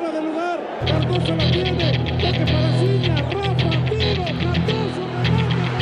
[0.00, 0.60] fuera de lugar.
[0.86, 1.92] Cardoso la tiene.
[1.92, 3.16] Toque para Ciña.
[3.16, 4.24] Rafa, tiro.
[4.24, 5.80] Cardoso, remate.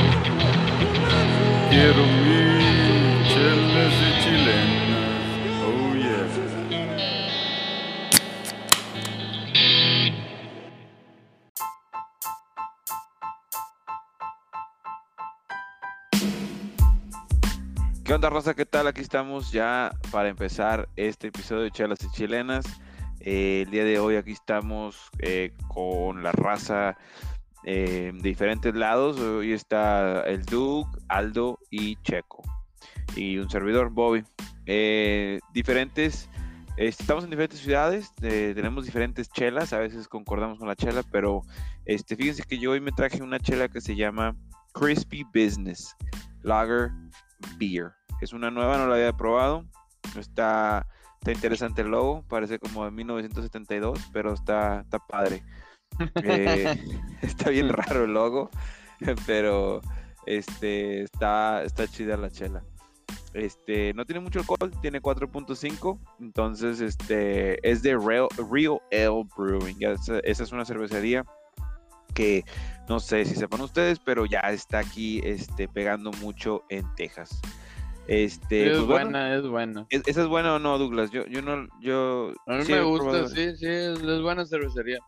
[1.70, 2.42] Quiero mi
[3.28, 5.22] chelas y chilenas.
[5.64, 6.26] Oh yeah.
[18.04, 18.54] ¿Qué onda, Rosa?
[18.54, 18.86] ¿Qué tal?
[18.86, 22.64] Aquí estamos ya para empezar este episodio de Chelas y Chilenas.
[23.20, 26.96] Eh, el día de hoy aquí estamos eh, con la raza
[27.64, 29.18] eh, de diferentes lados.
[29.18, 32.42] Hoy está el Duke, Aldo y Checo.
[33.16, 34.24] Y un servidor, Bobby.
[35.52, 36.28] Diferentes,
[36.76, 41.42] eh, estamos en diferentes ciudades, tenemos diferentes chelas, a veces concordamos con la chela, pero
[41.86, 44.36] este, fíjense que yo hoy me traje una chela que se llama
[44.74, 45.96] Crispy Business
[46.42, 46.90] Lager
[47.56, 47.92] Beer.
[48.20, 49.64] Es una nueva, no la había probado.
[50.16, 50.86] Está,
[51.18, 55.42] está interesante el logo, parece como de 1972, pero está, está padre.
[56.22, 56.74] Eh,
[57.22, 58.50] está bien raro el logo,
[59.26, 59.80] pero
[60.26, 62.62] este, está, está chida la chela.
[63.34, 69.76] Este, no tiene mucho alcohol, tiene 4.5, entonces este, es de Real, Real Ale Brewing.
[69.80, 71.24] Esa, esa es una cervecería
[72.14, 72.44] que
[72.88, 77.40] no sé si sepan ustedes, pero ya está aquí este, pegando mucho en Texas.
[78.08, 79.86] Este, es pues bueno, buena, es buena.
[79.90, 81.10] ¿es- ¿Esa es buena o no, Douglas?
[81.10, 84.46] Yo, yo no, yo A mí sí me gusta, probado- sí, sí, es, es buena
[84.46, 84.98] cervecería.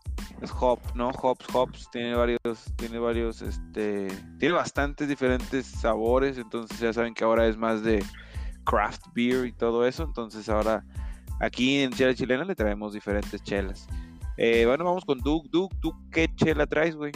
[0.42, 1.08] es Hop, ¿no?
[1.10, 7.24] Hops, Hops, tiene varios, tiene varios, este, tiene bastantes diferentes sabores, entonces ya saben que
[7.24, 8.04] ahora es más de
[8.64, 10.84] craft beer y todo eso, entonces ahora
[11.40, 13.86] aquí en Chela Chilena le traemos diferentes chelas.
[14.36, 17.12] Eh, bueno, vamos con Duke, Duke, ¿tú qué chela traes, güey?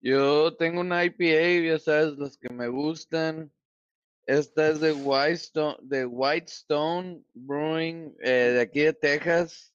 [0.00, 3.50] Yo tengo una IPA, ya sabes, las que me gustan.
[4.28, 9.74] Esta es de Whitestone, de Whitestone Brewing, eh, de aquí de Texas.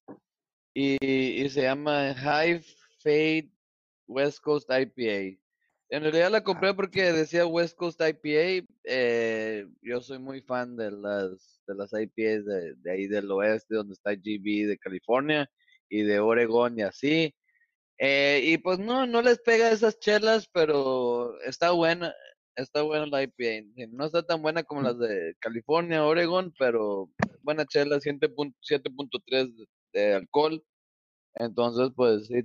[0.72, 2.64] Y, y se llama High
[3.02, 3.50] Fade
[4.06, 5.40] West Coast IPA.
[5.90, 8.64] En realidad la compré porque decía West Coast IPA.
[8.84, 13.74] eh, yo soy muy fan de las, de las IPAs de, de ahí del oeste,
[13.74, 15.50] donde está GB de California
[15.88, 17.34] y de Oregon y así.
[17.98, 22.14] Eh, y pues no, no les pega esas chelas, pero está buena,
[22.56, 23.88] está buena la IPA.
[23.90, 27.10] No está tan buena como las de California, Oregon, pero
[27.42, 30.64] buena chela, 7.3 7.3 de, de alcohol.
[31.34, 32.42] Entonces, pues sí,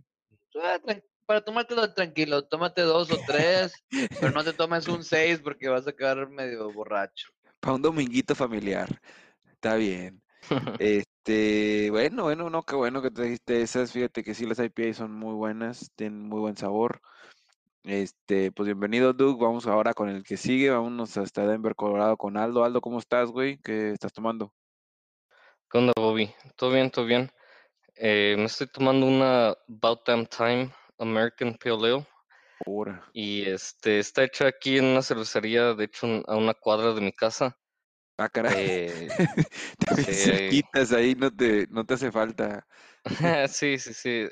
[0.62, 0.80] ah,
[1.25, 3.72] para tomártelo tranquilo, tómate dos o tres,
[4.19, 7.30] pero no te tomes un seis porque vas a quedar medio borracho.
[7.59, 9.00] Para un dominguito familiar,
[9.52, 10.22] está bien.
[10.80, 13.92] Este, bueno, bueno, no, qué bueno que trajiste esas.
[13.92, 17.02] Fíjate que sí, las IPA son muy buenas, tienen muy buen sabor.
[17.84, 19.40] Este, pues bienvenido, Doug.
[19.40, 20.69] Vamos ahora con el que sigue.
[20.69, 22.63] Vámonos hasta Denver, Colorado, con Aldo.
[22.63, 23.57] Aldo, ¿cómo estás, güey?
[23.59, 24.53] ¿Qué estás tomando?
[25.72, 26.29] ¿Qué onda, Bobby?
[26.56, 26.91] ¿Todo bien?
[26.91, 27.31] ¿Todo bien?
[27.95, 32.06] Eh, me estoy tomando una About Damn Time American Pale Ale
[33.13, 37.12] y este está hecha aquí en una cervecería, de hecho, a una cuadra de mi
[37.12, 37.57] casa.
[38.18, 38.56] Ah, caray.
[38.57, 39.09] Eh,
[39.79, 40.13] También sí.
[40.13, 42.68] cerquitas ahí, no te, no te hace falta.
[43.47, 44.28] sí, sí, sí.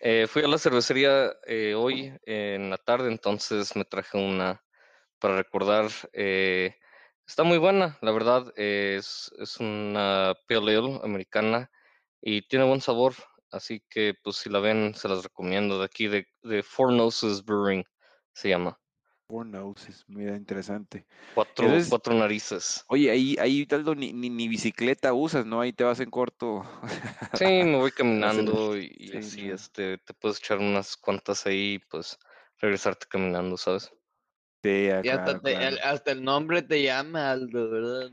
[0.00, 4.62] Eh, fui a la cervecería eh, hoy en la tarde, entonces me traje una
[5.18, 5.90] para recordar.
[6.12, 6.76] eh,
[7.26, 8.52] está muy buena, la verdad.
[8.56, 11.70] eh, es, es una Pale Ale americana
[12.20, 13.14] y tiene buen sabor.
[13.50, 15.78] Así que, pues, si la ven, se las recomiendo.
[15.78, 17.84] De aquí, de, de Four Noses Brewing,
[18.32, 18.78] se llama.
[19.28, 21.04] Four noses, mira, interesante.
[21.34, 22.84] Cuatro, Entonces- cuatro narices.
[22.88, 25.60] Oye, ahí, ahí, Aldo, ni, ni, ni bicicleta usas, ¿no?
[25.60, 26.62] Ahí te vas en corto.
[27.34, 27.90] Sí, me voy
[28.54, 32.16] caminando y, y sí, así, este, te puedes echar unas cuantas ahí, pues,
[32.58, 33.90] regresarte caminando, ¿sabes?
[34.62, 35.68] Sí, ah, Y hasta, claro, te- claro.
[35.68, 38.10] el, hasta el nombre te llama Aldo, ¿verdad?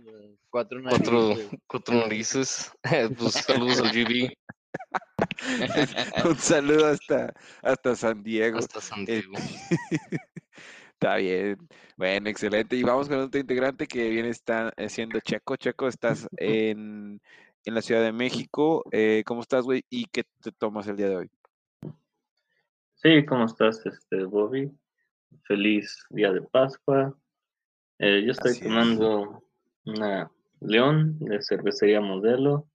[0.50, 1.60] Cuatro Cuatro, narices.
[1.68, 2.72] cuatro narices.
[3.20, 4.34] pues saludos al GB
[6.26, 7.32] Un saludo hasta,
[7.62, 8.58] hasta San Diego.
[8.58, 9.34] hasta San Eh, Diego.
[11.04, 11.58] Está bien.
[11.98, 12.78] Bueno, excelente.
[12.78, 15.58] Y vamos con otro integrante que viene está, eh, siendo Checo.
[15.58, 17.20] Checo, estás en,
[17.66, 18.86] en la Ciudad de México.
[18.90, 19.84] Eh, ¿cómo estás, güey?
[19.90, 21.32] ¿Y qué te tomas el día de hoy?
[22.94, 24.72] Sí, ¿cómo estás, este Bobby?
[25.46, 27.14] Feliz día de Pascua.
[28.00, 28.68] Eh, yo estoy Así es.
[28.68, 29.44] tomando
[29.84, 32.70] una León de cervecería Modelo,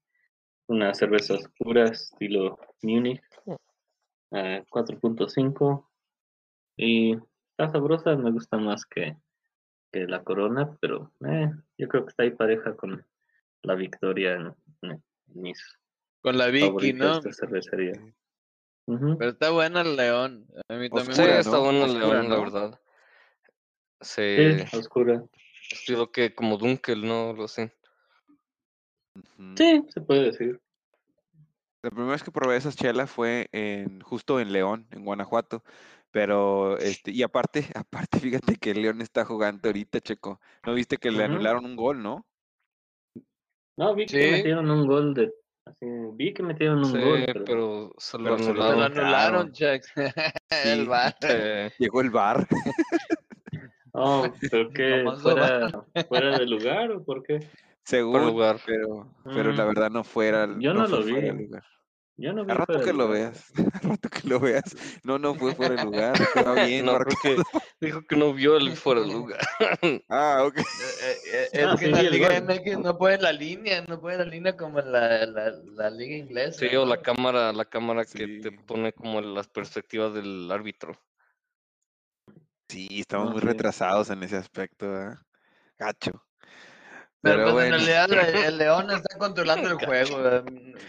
[0.67, 3.23] una cerveza oscura estilo Munich,
[4.33, 5.89] eh, 4.5
[6.77, 7.17] y
[7.59, 9.17] está sabrosa, me gusta más que,
[9.91, 13.05] que la Corona, pero eh, yo creo que está ahí pareja con
[13.63, 15.61] la Victoria en, en mis
[16.23, 17.19] Con la Vicky, ¿no?
[17.21, 17.93] de cervecería.
[18.87, 20.47] Pero está buena el León.
[20.69, 21.63] A mí también Sí, Oscura, me está ¿no?
[21.65, 22.81] bueno el León, la verdad.
[24.03, 24.37] Sí,
[24.71, 25.25] Se oscura.
[25.73, 27.31] estilo que como Dunkel, ¿no?
[27.43, 27.63] Así.
[29.17, 29.55] Ujú.
[29.57, 30.61] Sí, se puede decir.
[31.83, 35.65] La primera vez que probé esas chelas fue en, justo en León, en Guanajuato.
[36.19, 40.41] Pero, este, y aparte, aparte, fíjate que León está jugando ahorita, Checo.
[40.67, 42.27] ¿No viste que le anularon un gol, no?
[43.77, 44.31] No, vi que Sí.
[44.33, 45.33] metieron un gol de.
[45.65, 47.45] así, vi que metieron un Sí, gol, pero.
[47.45, 49.53] pero se lo pero se lo Se lo anularon.
[49.53, 49.93] Chex.
[50.65, 50.89] El.
[51.29, 52.49] Eh, Llegó el bar.
[53.93, 57.39] Oh, pero que fuera, fuera de lugar o por qué?
[57.85, 58.59] Según, lugar.
[58.67, 59.69] pero, pero la Mm.
[59.69, 61.27] verdad no fuera, Yo no lo fuera vi.
[61.27, 61.65] de lugar.
[62.21, 64.77] Yo no vi A rato que lo veas, a rato que lo veas.
[65.05, 67.17] No, no fue fuera de lugar, estaba bien no, marcado.
[67.21, 69.39] creo que dijo que no vio el fuera de lugar.
[70.09, 70.59] Ah, ok.
[70.59, 72.41] Eh, eh, eh, Es que sí, la Liga.
[72.41, 76.59] MX no puede la línea, no puede la línea como la, la, la Liga Inglesa.
[76.59, 80.93] Sí, o la cámara, la cámara que te pone como las perspectivas del árbitro.
[82.69, 83.47] Sí, estamos No, muy sí.
[83.47, 85.19] retrasados en ese aspecto, ¿verdad?
[85.79, 86.28] Gacho.
[87.21, 90.29] Pero, Pero pues en bueno, realidad el, el León está controlando el juego.
[90.29, 90.43] eh.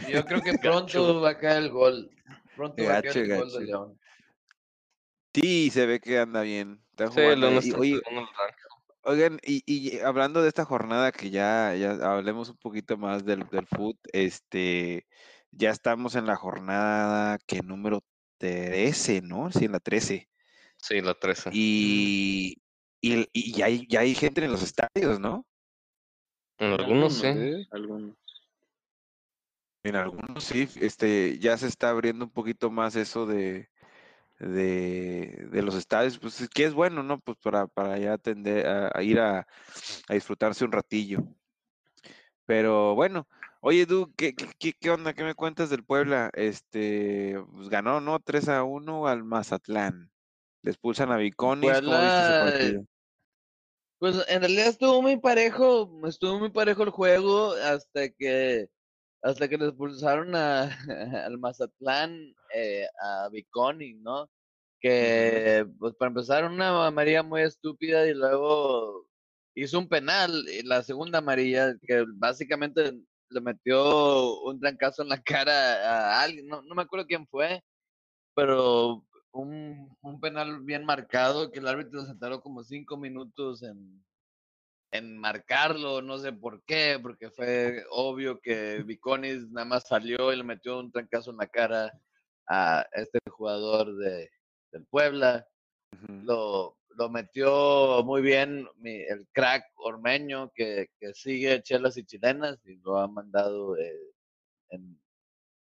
[0.10, 2.10] Yo creo que pronto va a caer el gol.
[2.56, 3.60] Pronto va a Gacho, caer el gol gacho.
[3.60, 4.00] de León.
[5.34, 6.84] sí, se ve que anda bien.
[6.92, 7.74] Está Sí, jugando oye, ranking.
[9.04, 13.48] Oigan, y, y hablando de esta jornada que ya, ya hablemos un poquito más del,
[13.50, 15.08] del foot, este,
[15.52, 18.04] ya estamos en la jornada que número
[18.38, 19.52] 13, ¿no?
[19.52, 20.30] Sí, en la 13.
[20.78, 21.50] Sí, la 13.
[21.54, 22.62] Y,
[23.02, 25.46] y, y ya, hay, ya hay gente en los estadios, ¿no?
[26.60, 27.28] En algunos sí.
[27.28, 27.68] ¿eh?
[27.72, 28.16] Algunos.
[29.84, 33.70] En algunos sí, este, ya se está abriendo un poquito más eso de,
[34.40, 37.20] de, de los estadios, pues es que es bueno, ¿no?
[37.22, 39.48] Pues para, para ya atender, a, a ir a,
[40.10, 41.24] a disfrutarse un ratillo.
[42.46, 43.28] Pero bueno,
[43.62, 45.14] oye, Du, ¿qué, qué, qué- onda?
[45.14, 46.30] ¿Qué me cuentas del Puebla?
[46.34, 48.20] Este, pues ganó, ¿no?
[48.20, 50.12] 3 a 1 al Mazatlán.
[50.62, 52.86] Le expulsan a Viconis, ¿cómo viste ese Puebla, partido?
[54.00, 58.70] Pues en realidad estuvo muy parejo, estuvo muy parejo el juego hasta que
[59.22, 60.64] hasta que le expulsaron a,
[61.26, 64.30] al Mazatlán eh, a Viconi, ¿no?
[64.82, 69.08] Que pues para empezar una amarilla muy estúpida y luego
[69.56, 72.94] hizo un penal, y la segunda amarilla que básicamente
[73.30, 77.62] le metió un trancazo en la cara a alguien, no, no me acuerdo quién fue,
[78.36, 84.04] pero un, un penal bien marcado que el árbitro se tardó como cinco minutos en,
[84.92, 90.38] en marcarlo, no sé por qué, porque fue obvio que Viconis nada más salió y
[90.38, 92.00] le metió un trancazo en la cara
[92.48, 94.30] a este jugador de,
[94.72, 95.48] del Puebla.
[96.24, 102.60] Lo, lo metió muy bien mi- el crack ormeño que, que sigue chelas y chilenas
[102.66, 104.00] y lo ha mandado eh,
[104.70, 105.00] en-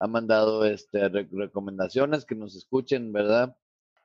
[0.02, 3.56] ha mandado este re- recomendaciones que nos escuchen, ¿verdad?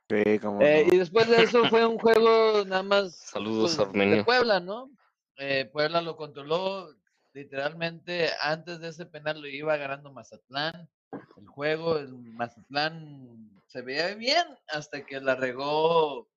[0.08, 0.94] Sí, cómo Eh, no.
[0.94, 4.24] y después de eso fue un juego nada más Saludos, pues, de.
[4.24, 4.90] Puebla, ¿no?
[5.38, 6.88] Eh, Puebla lo controló
[7.32, 10.88] literalmente antes de ese penal lo iba ganando Mazatlán.
[11.36, 16.28] El juego, el Mazatlán se veía bien hasta que la regó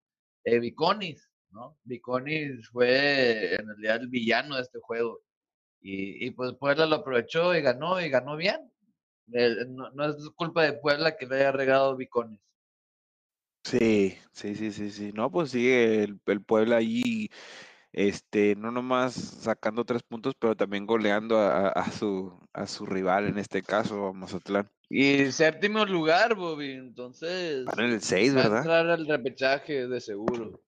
[0.44, 1.78] eh, Viconis, ¿no?
[1.84, 5.22] Viconis fue en realidad el villano de este juego.
[5.82, 8.69] Y, y pues Puebla lo aprovechó y ganó y ganó bien.
[9.34, 12.40] Eh, no, no es culpa de Puebla que le haya regado Viconis.
[13.64, 15.12] Sí, sí, sí, sí, sí.
[15.14, 17.30] No, pues sigue el, el Puebla ahí,
[17.92, 23.38] este, no nomás sacando tres puntos, pero también goleando a, su, a su rival, en
[23.38, 24.70] este caso, a Mazatlán.
[24.90, 26.72] Y séptimo lugar, Bobby.
[26.72, 28.58] Entonces, en el 6, va a ¿verdad?
[28.60, 30.62] entrar al repechaje de seguro.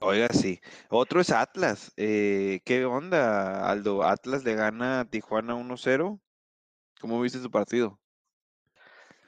[0.00, 0.60] Oiga, sí.
[0.88, 1.92] Otro es Atlas.
[1.96, 4.02] Eh, ¿qué onda, Aldo?
[4.02, 6.18] Atlas le gana a Tijuana 1-0.
[7.00, 7.98] ¿Cómo viste su partido?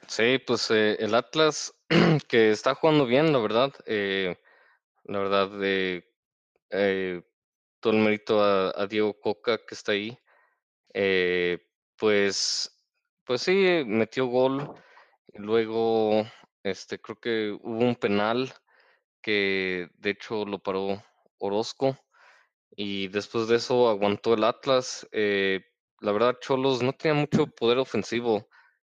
[0.07, 1.73] Sí, pues eh, el Atlas
[2.27, 3.73] que está jugando bien, la verdad.
[3.85, 4.35] eh,
[5.03, 6.03] la verdad, eh,
[6.71, 7.21] eh,
[7.79, 10.17] todo el mérito a, Diego Coca que está ahí.
[10.93, 11.59] eh,
[11.97, 12.71] pues,
[13.25, 14.73] pues sí, metió gol.
[15.35, 16.25] Luego,
[16.63, 18.53] este, creo que hubo un penal
[19.21, 21.03] que de hecho lo paró
[21.39, 21.97] Orozco.
[22.75, 25.07] Y después de eso aguantó el Atlas.
[25.11, 25.61] eh,
[26.01, 28.47] la verdad, Cholos no tenía mucho poder ofensivo,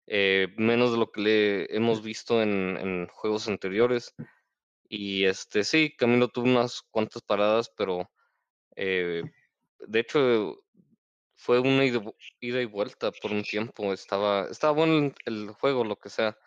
[0.07, 4.13] eh, menos de lo que le hemos visto en, en juegos anteriores.
[4.87, 8.09] Y este sí, Camilo tuvo unas cuantas paradas, pero
[8.75, 9.23] eh,
[9.79, 10.63] de hecho
[11.35, 12.01] fue una ida,
[12.41, 13.93] y vuelta por un tiempo.
[13.93, 16.37] Estaba, estaba bueno el, juego, lo que sea.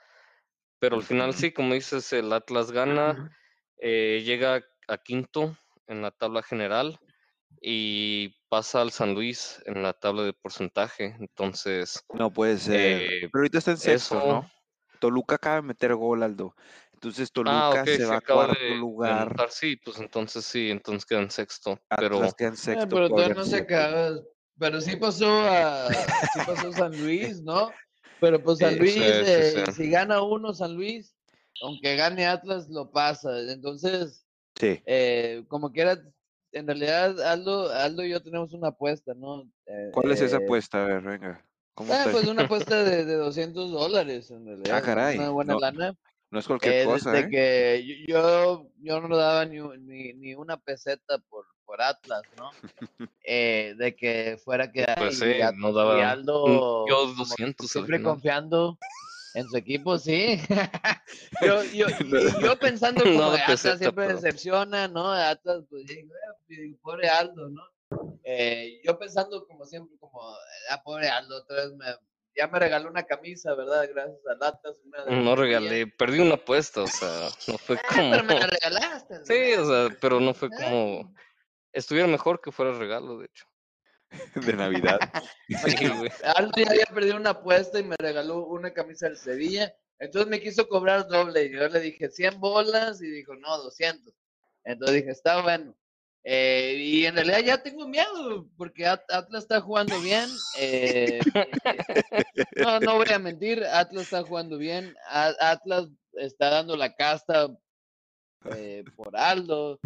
[0.79, 3.37] Pero al final sí, como dices, el Atlas gana,
[3.79, 6.99] eh, llega a quinto en la tabla general
[7.61, 11.17] y pasa al San Luis en la tabla de porcentaje.
[11.21, 13.03] Entonces, No puede ser.
[13.03, 14.23] eh, Pero ahorita está en sexto, eso.
[14.23, 14.51] ¿no?
[15.01, 16.55] Toluca acaba de meter gol, Aldo.
[16.95, 19.47] Entonces Ah, Toluca se se va a acaba cuarto de, de lugar.
[19.51, 21.79] sí, pues entonces sí, entonces queda en sexto.
[21.99, 22.89] Pero Atlas queda en Eh, sexto.
[22.91, 24.21] pero todavía no se acaba.
[24.59, 27.81] Pero sí pasó a sí pasó San Luis, ¿no?
[28.21, 29.73] Pero pues San Luis, sí, sí, eh, sí.
[29.73, 31.17] si gana uno San Luis,
[31.63, 33.31] aunque gane Atlas, lo pasa.
[33.53, 34.27] Entonces,
[34.59, 34.83] Sí.
[34.87, 36.03] eh, como quiera,
[36.53, 39.43] en realidad Aldo, Aldo y yo tenemos una apuesta, ¿no?
[39.67, 40.83] Eh, ¿Cuál es esa eh, apuesta?
[40.83, 41.45] A ver, venga.
[41.75, 44.79] ¿Cómo ah, pues una apuesta de, de 200 dólares, en realidad.
[44.79, 45.95] es caray, Una buena no, lana.
[46.31, 47.31] No es cualquier Eh, cosa, desde ¿eh?
[47.31, 52.51] que yo, yo, no daba ni, ni, ni una peseta por, por Atlas, ¿no?
[53.25, 56.11] Eh, de que fuera que Pues sí, no daba.
[56.11, 58.79] Aldo Yo como 200 al siempre confiando
[59.35, 60.39] en su equipo, sí.
[61.43, 61.87] yo, yo,
[62.41, 65.11] yo pensando No como de de Atlas siempre pero- decepciona, ¿no?
[65.13, 67.63] Atlas, pues digo, "Eh, pues, pobre Aldo, ¿no?
[68.25, 70.21] Eh, yo pensando como siempre, como,
[70.71, 71.87] ah, pobre Aldo, otra vez me,
[72.37, 73.87] ya me regaló una camisa, ¿verdad?
[73.93, 74.81] Gracias a Atlas.
[74.85, 78.11] Una de No regalé, perdí una apuesta, o sea, no fue Ah, como.
[78.13, 79.15] pero me la regalaste.
[79.17, 80.57] al Sí, o sea, pero no fue Ah.
[80.65, 81.15] como.
[81.75, 83.47] Estuviera mejor que fuera regalo, de hecho.
[84.35, 84.99] De Navidad.
[86.37, 89.75] Aldo ya había perdido una apuesta y me regaló una camisa del Sevilla.
[89.99, 91.45] Entonces me quiso cobrar doble.
[91.45, 94.13] Y yo le dije 100 bolas y dijo, no, 200.
[94.65, 95.77] Entonces dije, está bueno.
[96.25, 100.31] Eh, y en realidad ya tengo miedo porque At- Atlas está jugando bien.
[100.57, 101.21] eh,
[102.57, 104.95] no, no voy a mentir, Atlas está jugando bien.
[105.09, 107.49] A- Atlas está dando la casta
[108.55, 109.81] eh, por Aldo.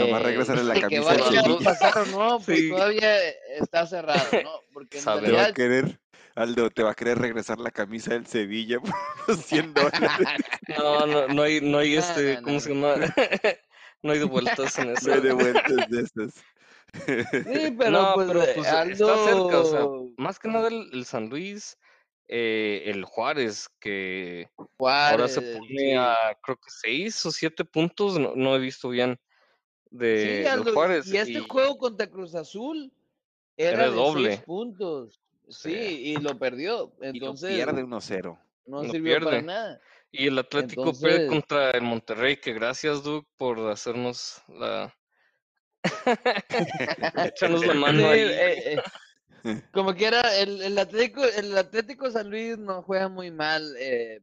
[0.00, 1.64] Nomás regresarle la y que camisa del vaya a Sevilla.
[1.64, 2.70] pasar o no, pues Sí.
[2.70, 4.60] todavía está cerrado, ¿no?
[4.72, 6.00] Porque en va a querer,
[6.34, 8.90] Aldo, te va a querer regresar la camisa del Sevilla por
[9.28, 10.00] los 100 dólares.
[10.78, 12.94] No, no, no hay, no hay este, no, ¿cómo no, se llama?
[14.02, 15.08] No hay de vueltas en eso.
[15.08, 16.34] No hay de vueltas de estas.
[17.06, 20.68] Sí, pero no, pues, pero eh, pues está cerca, o sea, Aldo más que nada
[20.68, 21.76] el, el San Luis,
[22.28, 24.48] eh, el Juárez, que
[24.78, 25.92] ahora se pone sí.
[25.92, 29.18] a creo que seis o siete puntos, no, no he visto bien
[29.98, 31.06] de, Sí, Aldo, Juárez.
[31.06, 32.92] y este y- juego contra Cruz Azul
[33.56, 34.28] era, Era de doble.
[34.30, 35.20] seis puntos.
[35.48, 36.02] Sí, Sí.
[36.10, 36.92] y lo perdió.
[37.00, 38.38] Y lo Entonces, pierde 1-0.
[38.66, 39.42] no lo sirvió para pierde.
[39.46, 39.80] nada.
[40.10, 44.94] Y el Atlético pierde Entonces- contra el Monterrey, que gracias, Duke, por hacernos la...
[47.26, 48.20] Echarnos la mano ahí.
[48.20, 48.80] eh,
[49.44, 54.20] eh, como quiera, el, el Atlético, el Atlético San Luis no juega muy mal, eh,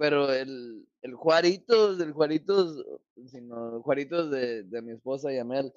[0.00, 2.82] pero el, el Juaritos, el Juaritos,
[3.30, 5.70] sino Juaritos de, de mi esposa Yamel,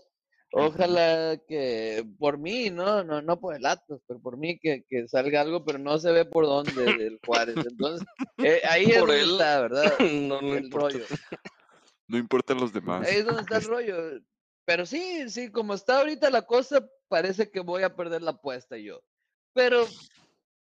[0.54, 3.04] ojalá que por mí, ¿no?
[3.04, 6.14] No, no por el Atlas, pero por mí que, que salga algo, pero no se
[6.14, 7.58] ve por dónde del Juárez.
[7.70, 9.32] Entonces, eh, ahí es Por donde él.
[9.32, 9.94] está, ¿verdad?
[10.00, 10.98] no, no el importa.
[10.98, 11.06] rollo.
[12.08, 13.08] No importan los demás.
[13.08, 13.96] Ahí es donde está el rollo.
[14.66, 18.78] Pero sí, sí, como está ahorita la cosa, parece que voy a perder la apuesta
[18.78, 19.02] yo.
[19.54, 19.86] Pero,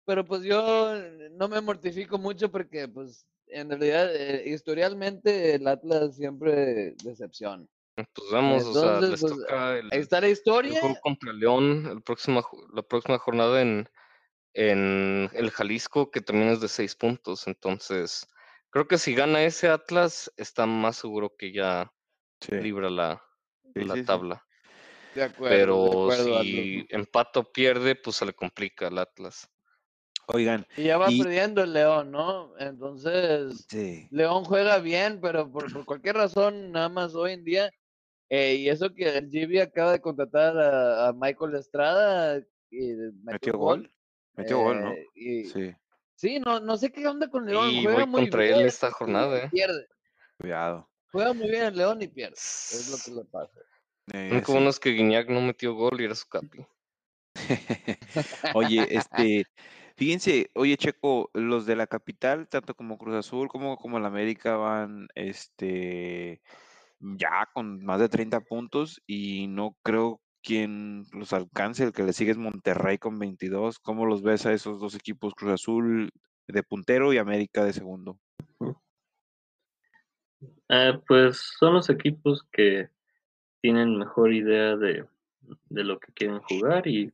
[0.06, 0.94] pero pues yo
[1.32, 7.66] no me mortifico mucho porque, pues, en realidad, eh, historialmente el Atlas siempre decepciona.
[7.96, 10.80] Pues vamos, o sea, Entonces, les pues, toca el, Ahí está la el historia.
[10.80, 13.88] juego contra León el próxima, ju- la próxima jornada en,
[14.54, 17.46] en el Jalisco, que también es de seis puntos.
[17.46, 18.26] Entonces,
[18.70, 21.92] creo que si gana ese Atlas, está más seguro que ya
[22.40, 22.56] Sí.
[22.56, 23.22] libra la,
[23.74, 24.04] Sí, la sí, sí.
[24.06, 24.44] tabla.
[25.14, 29.48] De acuerdo, de Pero acuerdo, si empata o pierde, pues se le complica al Atlas.
[30.28, 32.56] Oigan, Y ya va y- perdiendo el León, ¿no?
[32.58, 34.08] Entonces, sí.
[34.10, 37.70] León juega bien, pero por, por cualquier razón, nada más hoy en día,
[38.28, 42.38] eh, y eso que el GB acaba de contratar a, a Michael Estrada
[42.70, 43.90] y metió, Metió gol.
[44.36, 44.90] Metió gol, ¿no?
[44.92, 45.74] eh, y- sí.
[46.16, 48.60] Sí, no, no sé qué onda con León, Y juega voy muy contra bien.
[48.60, 49.48] él esta y jornada, ¿eh?
[49.50, 49.86] Pierde,
[50.38, 50.88] cuidado.
[51.10, 53.60] juega muy bien el León y pierde, es lo que le pasa.
[54.12, 54.52] Eh, Lo único sí.
[54.52, 56.64] bueno es que Guiñac no metió gol y era su capi.
[58.54, 59.44] Oye, este,
[59.96, 64.56] fíjense, oye Checo, los de la capital, tanto como Cruz Azul como como el América
[64.56, 66.40] van, este,
[67.00, 72.12] ya con más de 30 puntos y no creo quien los alcance, el que le
[72.12, 73.78] sigue es Monterrey con 22.
[73.78, 76.10] ¿Cómo los ves a esos dos equipos, Cruz Azul
[76.46, 78.18] de puntero y América de segundo?
[80.68, 82.90] Eh, pues son los equipos que
[83.62, 85.06] tienen mejor idea de,
[85.70, 87.10] de lo que quieren jugar y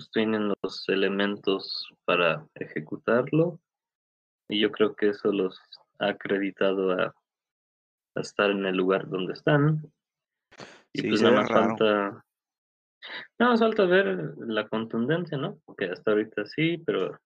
[0.00, 3.60] pues tienen los elementos para ejecutarlo.
[4.48, 5.60] Y yo creo que eso los
[5.98, 7.14] ha acreditado a,
[8.14, 9.92] a estar en el lugar donde están.
[10.94, 11.68] Y Sí, pues nada más raro.
[11.68, 12.24] falta.
[13.38, 15.60] Nada más falta ver la contundencia, ¿no?
[15.76, 17.18] Que hasta ahorita sí, pero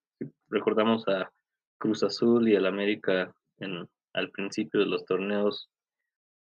[0.48, 1.30] recordamos a
[1.78, 5.70] Cruz Azul y el América en, al principio de los torneos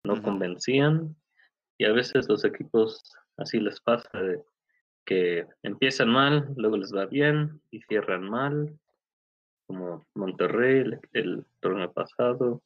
[0.06, 0.24] no Ujú.
[0.24, 1.14] convencían.
[1.78, 3.04] Y a veces los equipos
[3.36, 4.42] así les pasa de
[5.06, 8.78] que empiezan mal, luego les va bien y cierran mal,
[9.68, 12.62] como Monterrey el, el torneo pasado.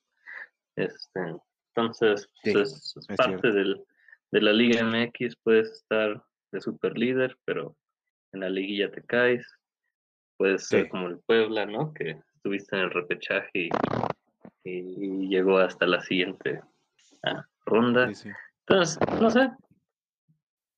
[0.75, 1.35] Este,
[1.75, 3.83] entonces, Sí, pues, es, parte del,
[4.31, 7.75] de la Liga MX, puedes estar de super líder, pero
[8.31, 9.45] en la liguilla te caes.
[10.37, 11.93] puede ser como el Puebla, ¿no?
[11.93, 13.69] Que estuviste en el repechaje y,
[14.63, 16.61] y llegó hasta la siguiente
[17.23, 18.13] ah, ronda.
[18.13, 18.29] Sí.
[18.67, 19.49] Entonces, no sé.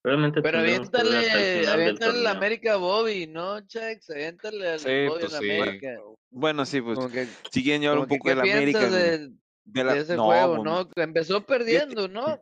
[0.08, 2.32] Realmente Pero aviéntale, aviéntale la.
[2.32, 4.10] América Bobby, ¿no, Chex?
[4.10, 5.52] Aviéntale al Sí, Bobby pues en sí.
[5.60, 6.00] América.
[6.30, 8.90] Bueno, sí, pues que, siguiendo yo como un poco ¿qué de la América.
[8.90, 9.32] de- de,
[9.66, 10.88] de la- de ese no, juego, no?
[10.90, 12.42] Que Empezó perdiendo, ¿no?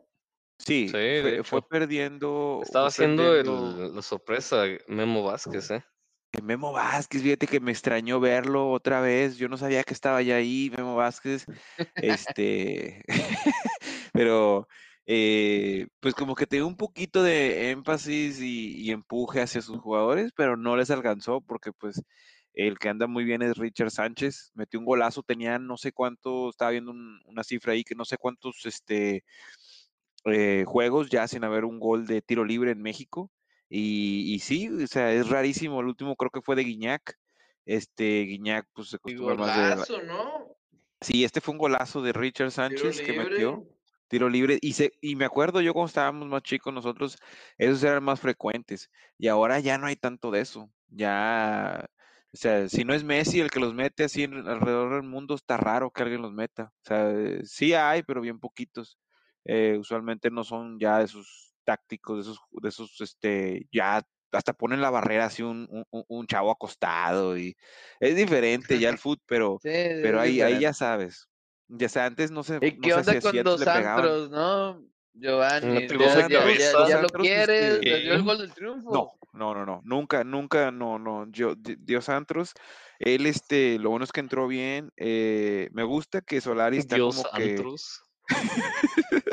[0.60, 1.44] Sí, Sí, de fue, hecho.
[1.44, 2.60] fue perdiendo.
[2.62, 5.84] Estaba haciendo perdiendo la sorpresa Memo Vázquez, ¿eh?
[6.40, 9.38] Memo Vázquez, fíjate que me extrañó verlo otra vez.
[9.38, 11.46] Yo no sabía que estaba ya ahí, Memo Vázquez.
[11.96, 13.02] Este,
[14.12, 14.68] pero
[15.06, 20.32] eh, pues como que tenía un poquito de énfasis y, y empuje hacia sus jugadores,
[20.36, 22.02] pero no les alcanzó porque pues
[22.54, 24.50] el que anda muy bien es Richard Sánchez.
[24.54, 28.04] Metió un golazo, tenía no sé cuánto, estaba viendo un- una cifra ahí que no
[28.04, 29.24] sé cuántos este,
[30.24, 33.30] eh, juegos ya sin haber un gol de tiro libre en México.
[33.68, 35.80] Y, y sí, o sea, es rarísimo.
[35.80, 37.18] El último creo que fue de Guiñac.
[37.64, 39.62] Este, Guiñac, pues se acostumbra más de.
[40.06, 40.56] ¿no?
[41.00, 43.66] Sí, este fue un golazo de Richard Sánchez que metió.
[44.08, 44.58] Tiro libre.
[44.62, 47.16] Y, se, y me acuerdo yo cuando estábamos más chicos, nosotros,
[47.58, 48.90] esos eran más frecuentes.
[49.18, 50.70] Y ahora ya no hay tanto de eso.
[50.88, 51.86] Ya,
[52.32, 55.34] o sea, si no es Messi el que los mete así en- alrededor del mundo,
[55.34, 56.72] está raro que alguien los meta.
[56.84, 58.98] O sea, eh, sí hay, pero bien poquitos.
[59.44, 64.52] Eh, usualmente no son ya de esos tácticos, de esos, de esos, este, ya hasta
[64.52, 67.56] ponen la barrera así un, un- chavo acostado y
[68.00, 69.70] es diferente ya el fútbol, pero, Sí,
[70.00, 71.28] pero ahí, ahí ya sabes.
[71.68, 73.84] Ya sea, antes no se, ¿Y no qué onda hacía así, con pegaban.
[74.04, 74.82] Santos, no?
[75.18, 78.24] Giovanni, Metió ya, ya, ya, ya lo este, le dio el Sí.
[78.26, 78.92] gol del triunfo.
[78.92, 82.52] No, no, no, no, nunca, nunca, no, no, yo, Di- Dios Antros,
[82.98, 87.16] él, este, lo bueno es que entró bien, eh, me gusta que Solari está Dios
[87.16, 88.02] como que, Antros.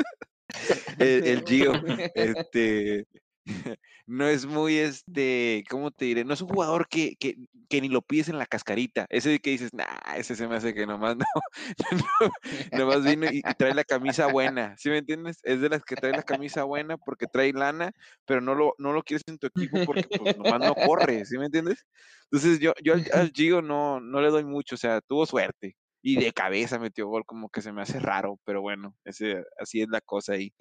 [0.98, 1.72] el, el Gio,
[2.14, 3.06] este,
[4.06, 6.24] no es muy, este, ¿cómo te diré?
[6.24, 7.36] No es un jugador que, que,
[7.68, 10.74] que ni lo pides en la cascarita, ese que dices, nah, ese se me hace
[10.74, 11.24] que nomás no,
[12.20, 15.38] no, nomás vino y, y trae la camisa buena, ¿sí me entiendes?
[15.42, 17.92] Es de las que trae la camisa buena porque trae lana,
[18.24, 21.38] pero no lo, no lo quieres en tu equipo porque pues nomás no corre, ¿sí
[21.38, 21.86] me entiendes?
[22.30, 25.76] Entonces yo, yo al, al Gio no, no le doy mucho, o sea, tuvo suerte.
[26.06, 29.80] Y de cabeza metió gol, como que se me hace raro, pero bueno, ese, así
[29.80, 30.52] es la cosa ahí.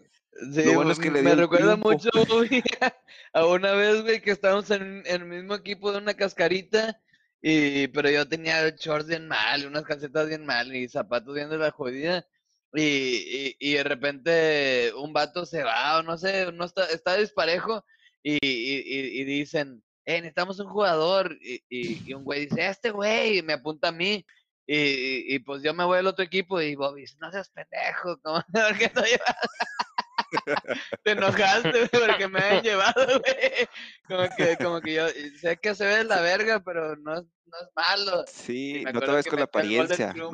[0.54, 2.64] Sí, Lo bueno es que le me recuerda mucho güey,
[3.34, 6.98] a una vez, güey, que estábamos en, en el mismo equipo de una cascarita,
[7.42, 11.58] y, pero yo tenía shorts bien mal, unas calcetas bien mal, y zapatos bien de
[11.58, 12.26] la jodida,
[12.74, 17.18] y, y, y de repente un vato se va, o no sé, no está, está
[17.18, 17.84] disparejo,
[18.24, 23.90] y, y, dicen, eh, necesitamos un jugador, y, un güey dice, este güey, me apunta
[23.90, 24.26] a mí,
[24.66, 28.18] y, y, pues yo me voy al otro equipo, y Bobby dice, no seas pendejo,
[28.22, 28.44] ¿cómo?
[28.54, 29.10] ¿por qué estoy
[31.04, 33.68] te enojaste, porque me habían llevado, güey.
[34.08, 35.08] Como que, como que yo
[35.40, 38.24] sé que se ve la verga, pero no es, no es malo.
[38.28, 40.14] Sí, no te que con la apariencia.
[40.14, 40.32] No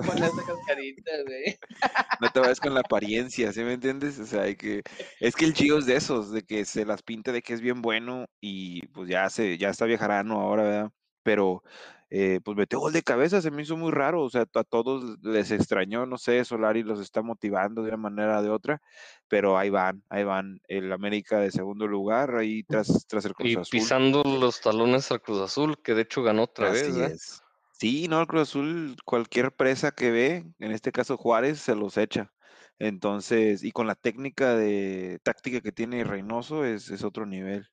[2.32, 4.20] te vayas con la apariencia, ¿sí me entiendes?
[4.20, 4.82] O sea, hay que,
[5.20, 7.62] es que el Gio es de esos, de que se las pinta de que es
[7.62, 10.92] bien bueno y pues ya se, ya está viejarano ahora, ¿verdad?
[11.24, 11.64] Pero
[12.12, 15.18] eh, pues metió gol de cabeza, se me hizo muy raro, o sea, a todos
[15.22, 18.82] les extrañó, no sé, Solari los está motivando de una manera o de otra,
[19.28, 23.50] pero ahí van, ahí van, el América de segundo lugar, ahí tras, tras el Cruz
[23.50, 23.68] Y Azul.
[23.72, 27.14] pisando los talones al Cruz Azul, que de hecho ganó otra Así vez, ¿eh?
[27.14, 27.42] es.
[27.74, 31.98] Sí, no, el Cruz Azul, cualquier presa que ve, en este caso Juárez, se los
[31.98, 32.34] echa.
[32.80, 37.68] Entonces, y con la técnica de táctica que tiene Reynoso, es, es otro nivel.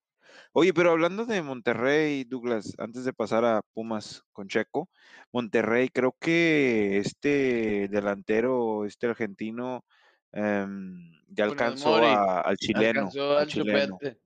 [0.53, 4.89] Oye, pero hablando de Monterrey, Douglas, antes de pasar a Pumas con Checo,
[5.33, 9.85] Monterrey, creo que este delantero, este argentino,
[10.33, 13.99] em, ya alcanzó a- al chileno, Alcanzó al al chileno.
[14.01, 14.21] chupete.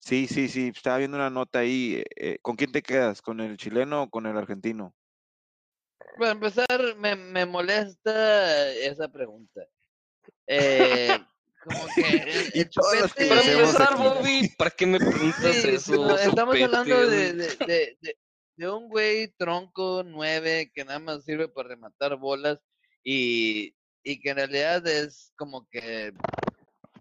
[0.00, 2.02] Sí, sí, sí, estaba viendo una nota ahí.
[2.16, 3.22] eh, ¿con quién te quedas?
[3.22, 4.94] ¿Con el chileno o con el argentino?
[6.18, 9.66] Para empezar, me, me molesta esa pregunta.
[10.46, 11.25] Eh,
[11.66, 12.02] como que
[12.54, 14.02] Y Para hacemos empezar, aquí.
[14.02, 16.16] Bobby, ¿para qué me preguntas Sí, eso?
[16.18, 18.18] estamos hablando de, de, de, de-
[18.58, 22.58] de un güey tronco nueve que nada más sirve para rematar bolas
[23.04, 26.14] y, y que en realidad es como que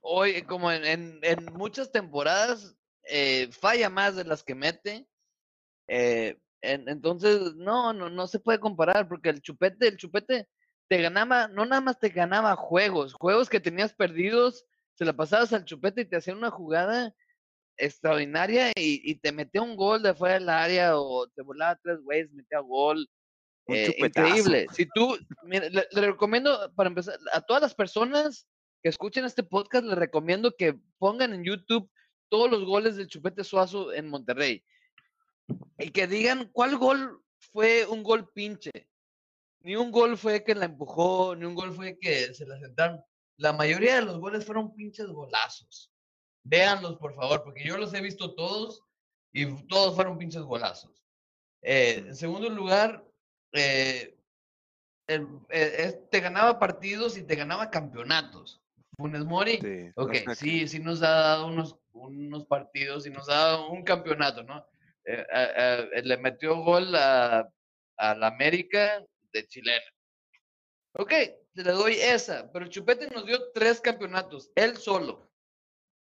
[0.01, 2.75] hoy, como en, en, en muchas temporadas,
[3.09, 5.07] eh, falla más de las que mete.
[5.87, 10.47] eh, en- entonces, no, no, no se puede comparar porque el chupete, el chupete
[10.87, 15.51] te ganaba, no nada más te ganaba juegos, juegos que tenías perdidos, se la pasabas
[15.53, 17.13] al chupete y te hacía una jugada
[17.77, 21.99] extraordinaria y, y te metía un gol de fuera del área o te volaba tres
[22.01, 23.09] güeyes, metía gol.
[23.67, 24.67] Un eh, increíble.
[24.73, 28.47] Si tú, mira, le, le recomiendo, para empezar, a todas las personas
[28.83, 31.89] que escuchen este podcast, les recomiendo que pongan en YouTube
[32.29, 34.63] todos los goles del Chupete Suazo en Monterrey.
[35.79, 37.21] Y que digan cuál gol
[37.51, 38.71] fue un gol pinche.
[39.65, 43.03] Ni un gol fue que la empujó, ni un gol fue que se la sentaron.
[43.37, 45.91] La mayoría de los goles fueron pinches golazos.
[46.43, 48.83] Véanlos, por favor, porque yo los he visto todos
[49.33, 51.03] y todos fueron pinches golazos.
[51.63, 53.03] Eh, en segundo lugar,
[53.53, 54.15] eh,
[55.07, 58.61] el- eh, te ganaba partidos y te ganaba campeonatos.
[58.95, 63.33] Funes Mori, Sí, ok, sí, sí nos ha dado unos, unos partidos y nos ha
[63.33, 64.63] dado un campeonato, ¿no?
[66.03, 67.49] Le metió gol a,
[67.97, 69.03] a la América
[69.35, 69.83] de chilena.
[70.93, 71.09] Ok,
[71.53, 75.29] te le doy esa, pero Chupete nos dio tres campeonatos, él solo.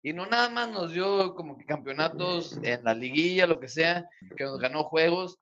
[0.02, 4.08] Y no nada más nos dio como que campeonatos en la liguilla, lo que sea,
[4.36, 5.38] que nos ganó juegos.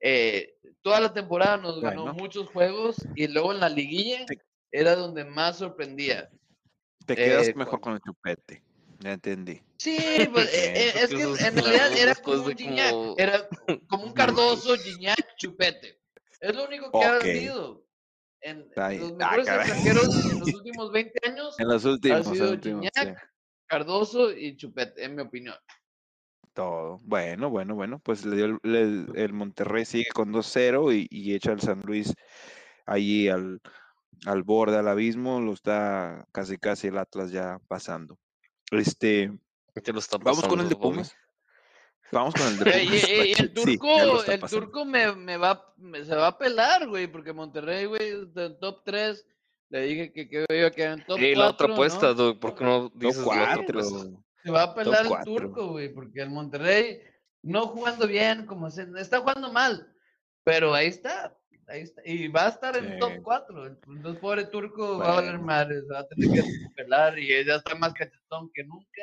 [0.00, 2.18] Eh, toda la temporada nos ganó Bueno.
[2.18, 4.26] muchos juegos y luego en la liguilla
[4.70, 6.28] era donde más sorprendía.
[7.06, 8.62] Te quedas eh, mejor con- el chupete.
[9.00, 9.60] Ya entendí.
[9.78, 9.96] Sí,
[10.32, 13.48] pues, eh, es que en realidad era como un Gignac, era
[13.88, 15.98] como un Cardoso, Gignac, Chupete.
[16.42, 17.86] Es lo único que ha habido.
[18.44, 22.36] En los Ah, mejores extranjeros en los últimos 20 años, En los últimos, en los
[22.36, 23.18] sido últimos, Gignac.
[23.20, 23.26] sí.
[23.66, 25.54] Cardoso y Chupete, en mi opinión.
[26.52, 26.98] Todo.
[27.04, 28.00] Bueno, bueno, bueno.
[28.00, 31.80] Pues le dio el, el- el Monterrey sigue con 2-0 y, y echa al San
[31.82, 32.12] Luis
[32.84, 33.60] allí al,
[34.26, 35.40] al borde, al abismo.
[35.40, 38.18] Lo está casi, casi el Atlas ya pasando.
[38.72, 39.30] Este,
[39.82, 40.76] ¿Qué lo está vamos con el de?
[40.76, 41.14] Pumas.
[42.12, 43.08] Vamos con el de y- Pumas.
[43.08, 47.06] y- y el turco, el turco me, me va, me- se va a pelar, güey,
[47.06, 49.26] porque Monterrey, güey, del top 3,
[49.70, 52.14] le dije que, que iba a quedar en top Y la otra 4, apuesta, ¿no?
[52.14, 53.82] Doug, ¿por qué no Top dices la otra cuatro.
[54.44, 57.00] Se va a pelar el turco, güey, porque el Monterrey
[57.42, 59.90] no jugando bien, como se está jugando mal,
[60.44, 61.34] pero ahí está,
[61.68, 62.98] ahí está, y va a estar en Sí.
[62.98, 63.66] top 4.
[63.68, 67.54] Entonces, pobre turco va a valer madre, se va a tener que pelar y ya
[67.54, 69.02] está más cachetón que nunca.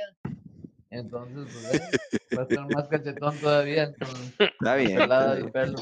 [0.91, 1.73] Entonces, pues,
[2.31, 4.91] eh, va a estar más cachetón todavía, entonces, Está bien.
[4.91, 5.45] está pelada bien.
[5.45, 5.77] el pelo.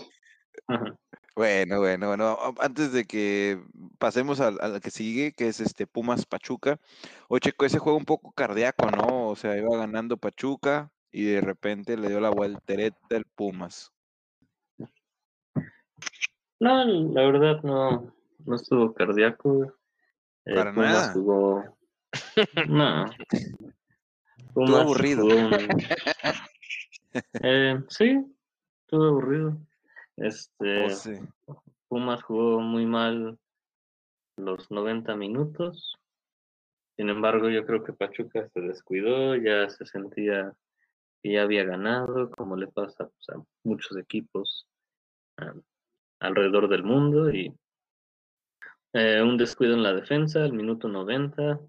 [1.36, 2.38] Bueno, bueno, bueno.
[2.60, 3.64] Antes de que
[4.00, 6.80] pasemos al, al que sigue, que es este Pumas Pachuca.
[7.30, 9.30] Oye, Checo, ese juego un poco cardíaco, ¿no?
[9.30, 13.94] O sea, iba ganando Pachuca y de repente le dio la voltereta el Pumas.
[16.60, 18.14] No, la verdad no,
[18.46, 19.74] no estuvo cardíaco.
[20.44, 21.14] Eh, Para Pumas nada.
[21.14, 21.78] jugó.
[22.68, 23.06] No.
[24.58, 25.28] Pumas aburrido.
[27.42, 28.24] Eh, sí,
[28.82, 29.58] estuvo aburrido.
[30.18, 31.22] Este, O sea,
[31.88, 33.40] Pumas jugó muy mal
[34.36, 35.98] los 90 minutos.
[36.96, 40.54] Sin embargo, yo creo que Pachuca se descuidó, ya se sentía
[41.24, 44.68] que ya había ganado, como le pasa pues, a muchos equipos
[46.20, 47.32] alrededor del mundo.
[47.32, 47.52] Y
[48.94, 51.60] eh, un descuido en la defensa, al minuto 90.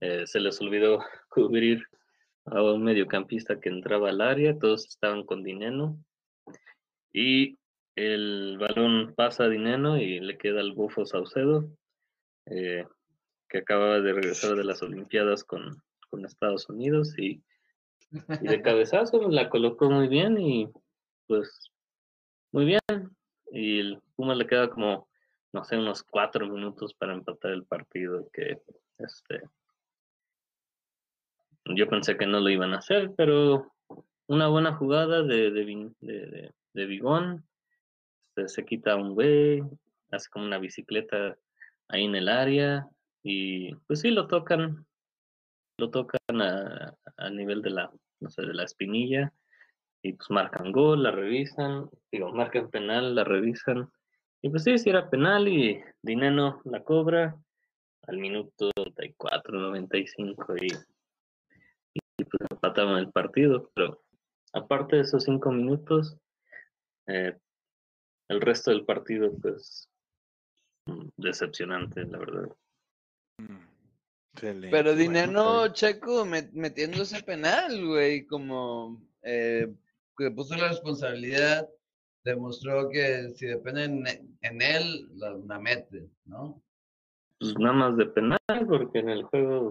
[0.00, 1.00] eh, se les olvidó
[1.46, 1.86] cubrir
[2.46, 5.98] a un mediocampista que entraba al área, todos estaban con Dineno.
[7.12, 7.58] Y
[7.94, 11.68] el balón pasa a Dineno y le queda al bufo Saucedo,
[12.46, 12.86] eh,
[13.48, 17.42] que acababa de regresar de las Olimpiadas con, con Estados Unidos y,
[18.10, 20.68] y de cabezazo la colocó muy bien y
[21.26, 21.70] pues
[22.52, 22.80] muy bien.
[23.50, 25.08] Y el Puma le queda como,
[25.52, 28.60] no sé, unos cuatro minutos para empatar el partido que
[28.98, 29.42] este
[31.74, 33.72] yo pensé que no lo iban a hacer, pero
[34.26, 35.64] una buena jugada de, de,
[36.00, 37.44] de- de Bigón.
[38.36, 39.62] Se, se quita un güey,
[40.10, 41.36] hace como una bicicleta
[41.88, 42.86] ahí en el área
[43.22, 44.86] y pues sí lo tocan,
[45.78, 49.32] lo tocan a, a nivel de la, no sé, de la espinilla
[50.02, 53.90] y pues marcan gol, la revisan, digo, marcan penal, la revisan
[54.42, 57.34] y pues sí, sí era penal y Dineno la cobra
[58.06, 60.68] al minuto 94, 95 y,
[62.18, 64.02] y pues empataron el partido, pero
[64.52, 66.16] aparte de esos cinco minutos,
[67.06, 67.36] eh,
[68.28, 69.88] el resto del partido, pues,
[70.86, 72.48] mm, decepcionante, la verdad.
[73.38, 73.56] mm,
[74.34, 79.72] excelente, Pero bueno, Dinero Checo met- metiendo ese penal, güey, como eh,
[80.16, 81.68] que puso la responsabilidad,
[82.24, 84.06] demostró que si depende en,
[84.40, 86.60] en él, la, la mete, ¿no?
[87.38, 89.70] Pues nada más de penal, porque en el juego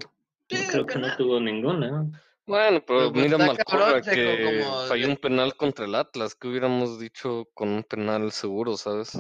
[0.49, 2.09] Sí, creo que no tuvo ninguna.
[2.47, 6.47] Bueno, pero Pero, pues, mira Malcorra que como falló un penal contra el Atlas, que
[6.47, 9.15] hubiéramos dicho con un penal seguro, ¿sabes?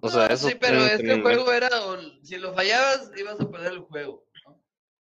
[0.00, 1.68] O sea, No, eso sí, pero este tener juego era,
[2.22, 4.62] si lo fallabas, ibas a perder el juego, ¿no?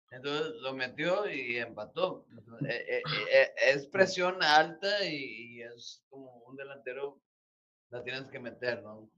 [0.09, 2.25] Entonces lo metió y empató.
[2.31, 7.21] Entonces, eh, eh, eh, es presión alta y, y es como un delantero,
[7.91, 9.11] la tienes que meter, ¿no?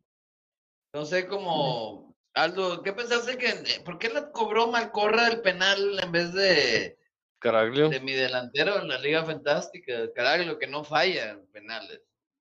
[0.94, 6.12] No sé cómo, Aldo, ¿qué pensaste que, por qué la cobró Malcorra el penal en
[6.12, 6.98] vez de,
[7.46, 7.90] Caraglio.
[7.90, 10.12] de mi delantero en la Liga Fantástica?
[10.16, 12.02] Carajo, que no falla en penales.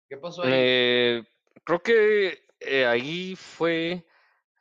[0.10, 0.52] ¿Qué pasó ahí?
[0.54, 1.24] Eh,
[1.64, 4.06] creo que eh, ahí fue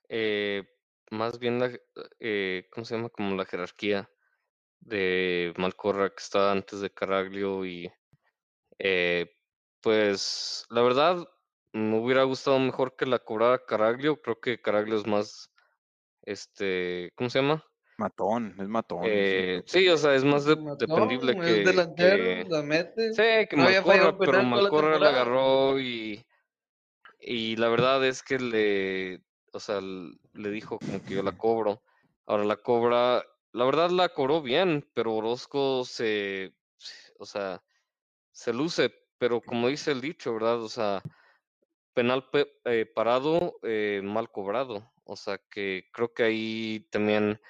[0.09, 0.63] eh,
[1.11, 1.73] más bien la,
[2.21, 3.09] eh, ¿cómo se llama?
[3.09, 4.09] Como la jerarquía
[4.79, 7.93] de Malcorra que estaba antes de Caraglio y
[8.79, 9.29] eh,
[9.81, 11.29] pues la verdad
[11.73, 14.23] me hubiera gustado mejor que la cobrara Caraglio.
[14.23, 15.51] Creo que Caraglio es más,
[16.23, 17.68] este, ¿cómo se llama?
[17.99, 19.01] Matón, es matón.
[19.05, 23.13] Eh, sí, o sea, es más de- Matón, dependible es que, delantero, que- la mete.
[23.13, 25.09] Sí, que No Malcorra, pero la Malcorra la temporada.
[25.11, 26.25] agarró y,
[27.19, 29.21] y la verdad es que le,
[29.53, 31.83] o sea, le dijo como que yo la cobro.
[32.27, 36.55] Ahora la cobra, la verdad la cobró bien, pero Orozco se,
[37.19, 37.61] o sea,
[38.31, 40.63] se luce, pero como dice el dicho, ¿verdad?
[40.63, 41.03] O sea,
[41.95, 44.93] penal pe- eh, parado, eh, mal cobrado.
[45.03, 47.41] O sea, que creo que ahí también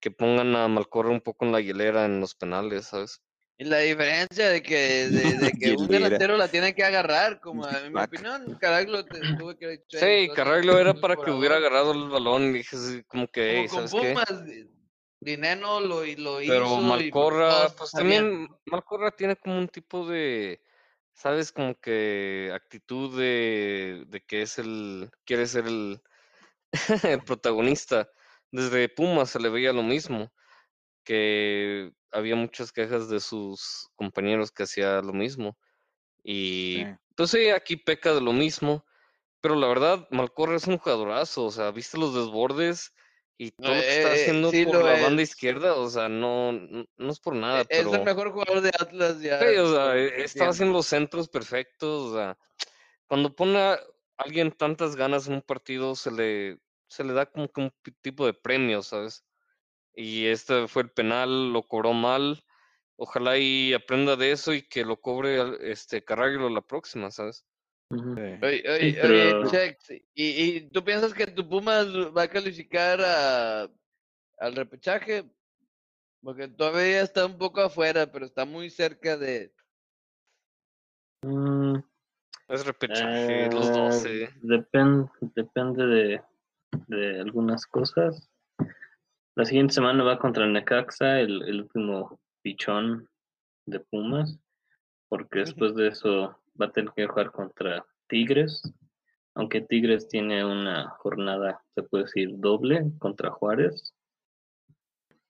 [0.00, 3.22] que pongan a Malcorra un poco en la hielera en los penales, ¿sabes?
[3.58, 4.74] Y la diferencia de que,
[5.08, 9.20] de, de que un delantero la tiene que agarrar, como en mi opinión, Caraglio te
[9.36, 11.66] tuvo que "Ey, Sí, cosas Caraglio era para que hubiera ahora".
[11.68, 14.14] agarrado el balón y dije así, como que, Como "Ey, con ¿sabes qué?
[14.14, 14.44] Pumas,
[15.20, 16.40] Dineno lo, hizo.
[16.40, 18.24] Pero y pues Malcorra, pues sabían.
[18.24, 20.62] también Malcorra tiene como un tipo de,
[21.12, 21.52] ¿sabes?
[21.52, 26.00] Como que actitud de, de que es el, quiere ser el,
[27.04, 28.08] el protagonista.
[28.52, 30.32] Desde Pumas se le veía lo mismo,
[31.04, 35.58] que había muchas quejas de sus compañeros que hacía lo mismo.
[36.24, 36.96] Y Sí.
[37.16, 38.84] pues sí, aquí peca de lo mismo,
[39.40, 42.92] pero la verdad, Malcorra es un jugadorazo, o sea, ¿viste los desbordes?
[43.38, 46.52] Y todo lo que está Eh, haciendo sí por la banda izquierda, o sea, no,
[46.52, 49.38] no, no es por nada, E- Es pero el mejor jugador de Atlas ya.
[49.38, 52.38] sí, o sea, e- estaba haciendo los centros perfectos, o sea,
[53.08, 53.80] cuando pone a
[54.18, 56.58] alguien tantas ganas en un partido, se le,
[56.90, 57.72] se le da como que un
[58.02, 59.24] tipo de premio, ¿sabes?
[59.94, 62.42] Y este fue el penal, lo cobró mal.
[62.96, 67.46] Ojalá y aprenda de eso y que lo cobre este Carragher la próxima, ¿sabes?
[67.90, 67.96] Sí.
[67.96, 72.28] Oye, oye, Sí, pero- oye, Chex, ¿y, ¿y tú piensas que tu Pumas va a
[72.28, 73.62] calificar a,
[74.38, 75.24] al repechaje?
[76.22, 79.52] Porque todavía está un poco afuera, pero está muy cerca de...
[81.22, 81.76] Mm,
[82.48, 84.28] Es repechaje, los eh, 12.
[84.42, 86.22] depen- depende de,
[86.86, 88.28] de algunas cosas.
[89.36, 93.08] La siguiente semana va contra el Necaxa, el, el último pichón
[93.66, 94.38] de Pumas,
[95.08, 98.62] porque después de eso va a tener que jugar contra Tigres,
[99.34, 103.94] aunque Tigres tiene una jornada, se puede decir, doble contra Juárez,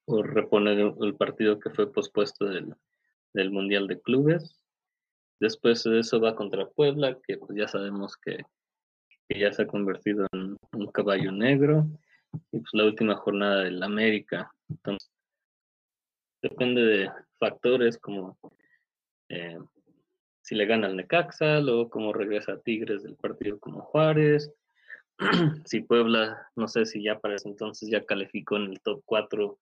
[0.05, 2.75] por reponer el, el partido que fue pospuesto del,
[3.33, 4.59] del Mundial de Clubes.
[5.39, 8.43] Después de eso va contra Puebla, que pues ya sabemos que,
[9.31, 11.87] que ya se ha convertido en un caballo negro.
[12.53, 14.53] Y pues la última jornada del América.
[14.69, 15.11] Entonces,
[16.43, 18.37] depende de factores como
[19.29, 19.59] eh,
[20.43, 24.53] si le gana al Necaxa, luego cómo regresa a Tigres del partido como Juárez.
[25.65, 29.59] si Puebla, no sé si ya para ese entonces ya calificó en el top 4,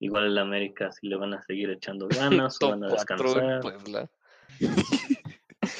[0.00, 2.96] igual el América, si le van a seguir echando ganas o van a 4 en
[2.96, 3.60] descansar.
[3.60, 4.10] Puebla.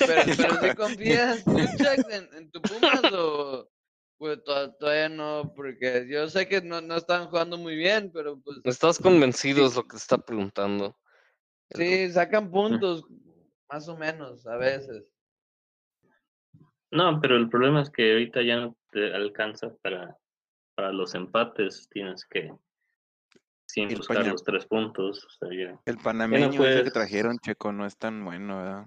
[0.06, 1.56] Pero, pero si confías tú,
[2.10, 3.68] en, en tu Pumas o
[4.18, 8.38] pues to- todavía no, porque yo sé que no, no están jugando muy bien, pero
[8.40, 9.66] pues ¿Estás convencido?
[9.66, 10.96] Es lo que te está preguntando.
[11.70, 13.04] sí, sacan puntos,
[13.70, 15.04] más o menos, a veces.
[16.90, 20.16] No, pero el problema es que ahorita ya no te alcanza para,
[20.74, 22.52] para los empates, tienes que
[23.66, 25.24] sin El buscar paña- los tres puntos.
[25.24, 28.86] O sea, ya- El panameño ese que trajeron, Checo, no es tan bueno, ¿verdad?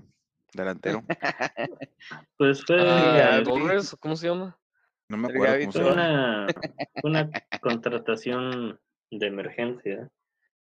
[0.53, 1.03] Delantero.
[2.37, 3.43] Pues fue, Ah, Gaby.
[3.45, 4.59] Torres, ¿o ¿cómo se llama?
[5.07, 6.53] No me acuerdo cómo se fue llama.
[7.03, 10.09] una, una contratación de emergencia.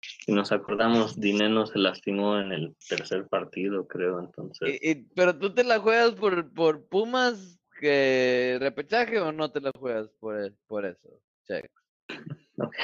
[0.01, 4.79] Si nos acordamos, Dineno se lastimó en el tercer partido, creo, entonces.
[4.83, 9.61] Y, y- pero tú te la juegas por, por Pumas que repechaje o no te
[9.61, 11.69] la juegas por, por eso, Chex?
[12.59, 12.75] ok.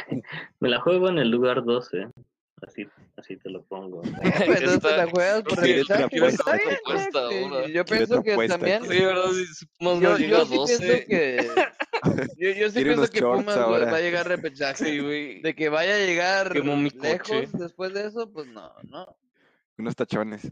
[0.60, 2.08] Me la juego en el lugar 12,
[2.62, 2.86] así,
[3.16, 4.02] así te lo pongo.
[4.22, 5.42] Entonces te la juegas.
[5.46, 7.72] Está bien, sí.
[7.72, 8.82] Yo ¿Quieres pienso que también.
[8.84, 9.30] Sí, ¿verdad?
[9.32, 10.78] Si, no Yo, llega yo a sí 12.
[10.78, 11.50] pienso que.
[12.36, 13.90] Yo, yo sí pienso que Pumas va- ahora.
[13.90, 14.84] va a llegar a repechaje.
[14.84, 15.42] Sí, güey.
[15.42, 19.16] De que vaya a llegar lejos después de eso, pues no, no.
[19.78, 20.50] Unos tachones.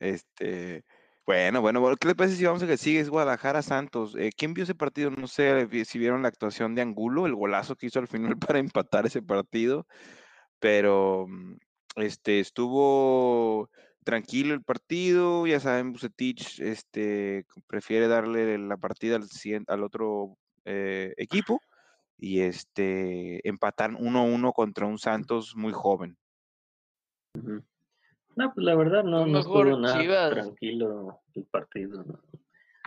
[0.00, 0.84] Este.
[1.26, 3.00] Bueno, bueno, bueno, ¿qué le parece si vamos a que sigue?
[3.00, 4.14] Es Guadalajara Santos.
[4.18, 5.10] Eh, ¿Quién vio ese partido?
[5.10, 8.58] No sé si vieron la actuación de Angulo, el golazo que hizo al final para
[8.58, 9.86] empatar ese partido.
[10.64, 11.56] Pero mm,
[11.96, 13.68] este estuvo
[14.02, 15.46] tranquilo el partido.
[15.46, 19.24] Ya saben, Bucetich este, prefiere darle la partida al,
[19.66, 21.60] al otro eh, equipo.
[22.16, 26.16] Y este empatar 1-1 contra un Santos muy joven.
[27.34, 30.30] No, pues la verdad no, Fue no estuvo nada Chivas.
[30.30, 32.04] tranquilo el partido.
[32.04, 32.20] ¿no?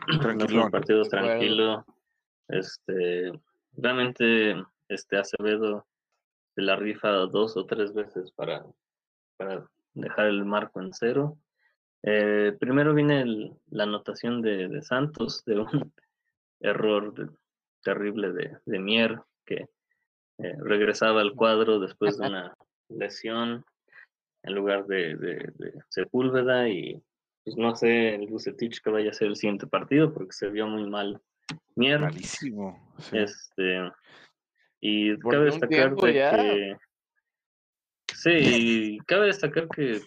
[0.50, 1.86] No partido tranquilo.
[2.48, 3.32] Este,
[3.74, 4.56] realmente,
[4.90, 5.86] este Acevedo
[6.58, 8.66] se la rifa dos o tres veces para,
[9.38, 11.38] para dejar el marco en cero.
[12.02, 15.68] Eh, primero viene el- la anotación de, de Santos, de un
[16.60, 17.30] error de-
[17.84, 19.68] terrible de, de Mier, que
[20.40, 22.56] eh, regresaba al cuadro después de una
[22.90, 23.64] lesión
[24.42, 25.54] en lugar de,
[25.90, 27.00] Sepúlveda y
[27.44, 30.66] pues no sé el Bucetich que vaya a ser el siguiente partido porque se vio
[30.66, 31.22] muy mal
[31.76, 32.02] Mier.
[32.02, 32.96] Malísimo.
[32.98, 33.18] sí.
[33.20, 33.92] Este,
[34.80, 36.78] y Por cabe destacar de que
[38.14, 40.02] sí, y cabe destacar que,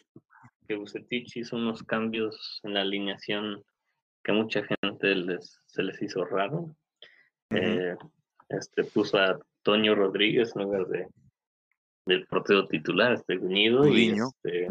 [0.67, 3.65] que Bucetich hizo unos cambios en la alineación
[4.23, 6.77] que a mucha gente les, se les hizo raro.
[7.51, 7.97] Eh,
[8.49, 11.09] este puso a Toño Rodríguez en lugar de
[12.07, 14.69] del portero titular, este Guñido, y, este,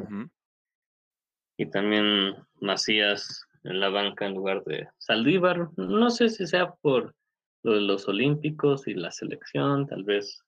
[1.57, 5.69] y también Macías en la banca en lugar de Saldívar.
[5.77, 7.15] No sé si sea por
[7.63, 10.43] los Olímpicos y la selección, tal vez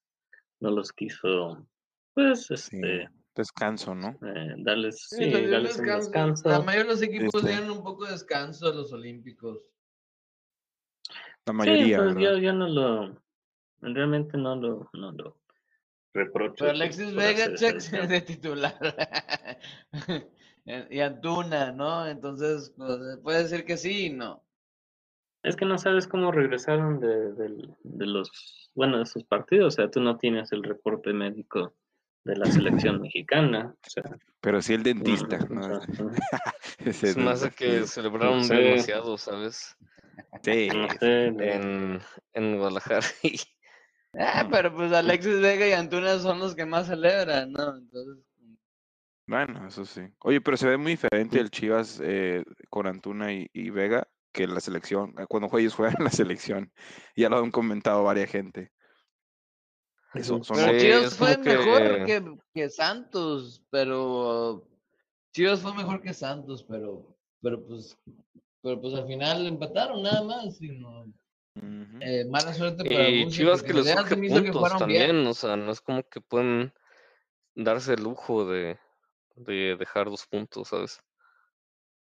[0.59, 1.67] no los quiso,
[2.13, 2.53] pues, Sí.
[2.55, 4.09] este, Descanso, ¿no?
[4.25, 6.49] eh, darles, Sí, sí, un darles un descanso.
[6.49, 7.47] La mayoría de los equipos Este.
[7.49, 9.59] dieron un poco de descanso a los Olímpicos.
[11.45, 12.21] La Sí, mayoría, pues ¿verdad?
[12.33, 13.23] yo, yo no lo,
[13.79, 15.41] realmente no lo, no lo
[16.13, 16.55] reprocho.
[16.59, 18.07] Pero Alexis Vega, descanso.
[18.07, 18.77] de titular.
[20.89, 22.05] y Antuna, ¿no?
[22.07, 24.43] Entonces, pues, puede decir que sí y no.
[25.43, 29.99] Es que no sabes cómo regresaron de, los, bueno, de esos partidos, o sea, tú
[29.99, 31.73] no tienes el reporte médico
[32.23, 34.03] de la selección mexicana, o sea,
[34.41, 35.61] Pero sí el dentista, ¿no?
[35.61, 35.87] o sea,
[36.79, 37.65] Ese Se me hace dentista.
[37.65, 38.53] que celebraron sé.
[38.55, 39.75] demasiado, ¿sabes?
[40.43, 41.99] Sí, no sé, no- En,
[42.33, 43.05] en Guadalajara.
[43.23, 43.37] y-
[44.13, 47.77] Ah, pero pues Alexis Vega y Antuna son los que más celebran, ¿no?
[47.77, 48.23] Entonces,
[49.25, 50.01] Bueno, eso sí.
[50.19, 54.47] Oye, pero se ve muy diferente el Chivas eh, con Antuna y, y Vega que
[54.47, 56.71] la selección, eh, cuando ellos juegan en la selección.
[57.15, 58.71] Ya lo han comentado varias gente.
[60.13, 60.43] Eso, Ujú.
[60.43, 64.67] son pero Chivas es fue como mejor que- que, que Santos, pero
[65.33, 67.97] Chivas fue mejor que Santos, pero, pero pues,
[68.61, 71.05] pero pues al final empataron nada más, y no,
[71.55, 71.97] Ujú.
[72.01, 75.07] eh, mala suerte para Y Chivas que les surge hizo que puntos jugaron bien.
[75.07, 76.73] también, o sea, no es como que pueden
[77.55, 78.77] darse el lujo de,
[79.35, 81.01] de dejar dos puntos, ¿sabes?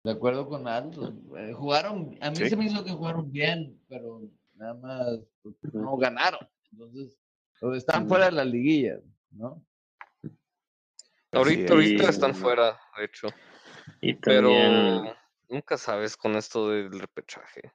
[0.07, 1.13] De acuerdo con Aldo.
[1.37, 2.49] eh, jugaron, a mí Sí.
[2.49, 4.23] se me hizo que jugaron bien, pero
[4.55, 6.49] nada más pues, no ganaron.
[6.71, 7.19] Entonces,
[7.61, 9.01] pues, están fuera de la liguilla,
[9.33, 9.61] ¿no?
[11.33, 13.27] Ahorita, ahorita Y- están fuera, de hecho.
[14.01, 14.49] Y Pero
[15.49, 17.73] nunca sabes con esto del repechaje.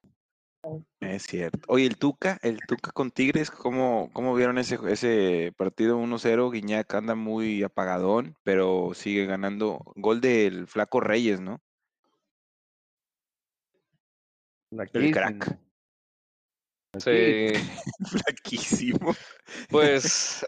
[1.02, 1.60] Es cierto.
[1.68, 6.50] Oye, el Tuca, el Tuca con Tigres, ¿cómo, cómo vieron ese, ese partido 1-0?
[6.50, 9.82] Guiñac anda muy apagadón, pero sigue ganando.
[9.98, 11.60] Gol del Flaco Reyes, ¿no?
[14.72, 15.60] El crack.
[17.00, 17.52] Sí,
[18.26, 19.16] Flaquísimo.
[19.70, 20.46] pues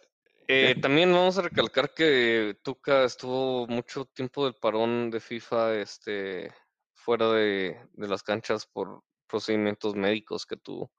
[0.48, 6.54] eh, también vamos a recalcar que Tuca estuvo mucho tiempo del parón de FIFA este,
[6.96, 10.92] fuera de, de las canchas por procedimientos médicos que tuvo.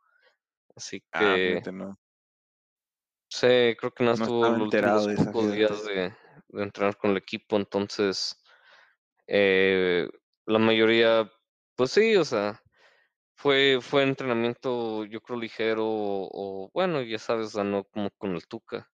[0.76, 1.98] Así Ah, que fíjate, no.
[3.28, 5.56] sí, creo que no No estuvo los últimos de pocos fíjate.
[5.56, 6.16] días de,
[6.48, 8.36] de entrenar con el equipo, entonces
[9.26, 10.08] eh,
[10.46, 11.30] la mayoría,
[11.76, 12.60] pues sí, o sea,
[13.34, 18.46] fue, fue entrenamiento, yo creo, ligero, o, o, bueno, ya sabes, ganó como con el
[18.46, 18.90] Tuca.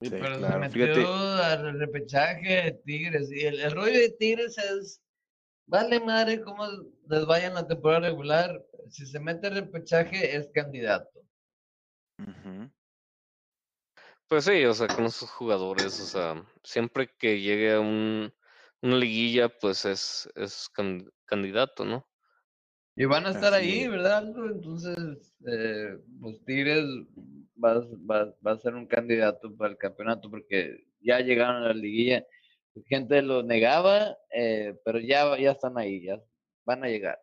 [0.00, 0.52] Sí, pero claro.
[0.52, 1.44] se metió Fíjate.
[1.44, 3.30] al repechaje de Tigres.
[3.32, 5.02] Y el, el rollo de Tigres es,
[5.66, 6.66] vale madre cómo
[7.08, 8.62] les vaya en la temporada regular.
[8.90, 11.22] Si se mete al repechaje, es candidato.
[14.28, 18.34] Pues sí, o sea, con esos jugadores, o sea, siempre que llegue a un,
[18.82, 20.68] una liguilla, pues es, es
[21.26, 22.06] candidato, ¿no?
[22.96, 23.88] Y van a estar Así ahí.
[23.88, 24.24] ¿verdad?
[24.52, 26.84] Entonces, eh, pues Tigres
[27.62, 31.74] va, va, va a ser un candidato para el campeonato porque ya llegaron a la
[31.74, 32.24] liguilla.
[32.86, 36.20] Gente lo negaba, eh, pero ya, ya están ahí, ya
[36.64, 37.18] van a llegar.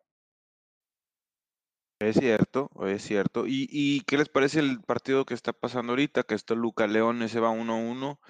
[2.00, 3.46] Es cierto, es cierto.
[3.46, 6.24] ¿Y, y qué les parece el partido que está pasando ahorita?
[6.24, 8.20] Que está Luca León, ese va 1-1.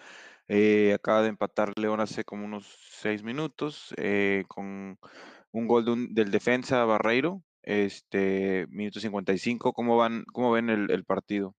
[0.48, 4.98] eh, acaba de empatar León hace como unos seis minutos eh, con
[5.54, 7.42] un gol de un- del defensa Barreiro.
[7.62, 9.72] Este, minuto 55.
[9.72, 11.54] ¿Cómo van, cómo ven el, el partido?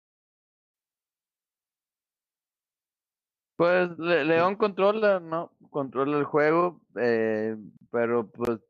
[3.56, 5.50] Pues Le- León controla, ¿no?
[5.70, 7.56] Controla el juego, eh,
[7.90, 8.60] pero pues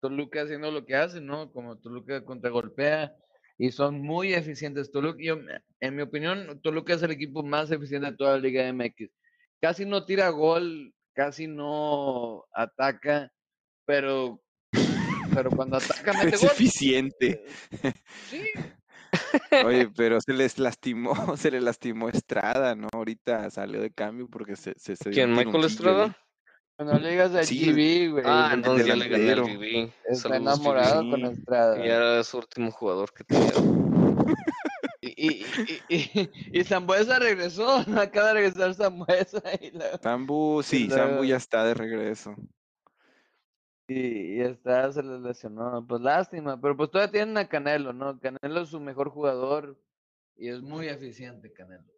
[0.00, 1.50] Toluca haciendo lo que hace, ¿no?
[1.52, 3.14] Como Toluca contragolpea
[3.58, 4.92] y son muy eficientes.
[4.92, 5.38] Toluca, yo,
[5.80, 9.10] en mi opinión, Toluca es el equipo más eficiente de toda la Liga MX.
[9.60, 13.32] Casi no tira gol, casi no ataca,
[13.84, 14.40] pero
[15.32, 16.50] pero cuando ataca mete Es gol.
[16.52, 17.44] eficiente.
[18.28, 18.42] Sí,
[19.64, 22.88] Oye, pero se les lastimó, se le lastimó Estrada, ¿no?
[22.92, 25.32] Ahorita salió de cambio porque se, se, se ¿Quién?
[25.34, 25.64] ¿Michael.
[25.64, 26.16] Estrada?
[26.78, 27.58] no le digas a Sí.
[27.58, 28.24] GB, güey.
[28.26, 29.42] Ah, entonces ya le gané al.
[29.42, 29.92] GB.
[30.04, 31.10] Está Saludos, enamorado GB.
[31.10, 31.84] con Estrada.
[31.84, 33.52] Y era su último jugador que tenía.
[35.00, 35.46] Y, y,
[35.88, 41.24] y, y, y Zambuesa regresó, no acaba de regresar Zambuesa y, la- Sambu, sí, Sambu
[41.24, 42.34] ya está de regreso.
[43.88, 45.84] Y, y está, se le lesionó.
[45.86, 48.18] Pues lástima, pero pues todavía tienen a Canelo, ¿no?
[48.20, 49.78] Canelo es su mejor jugador
[50.36, 51.90] y es muy eficiente Canelo.